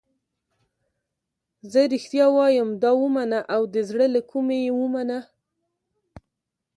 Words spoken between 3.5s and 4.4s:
او د زړه له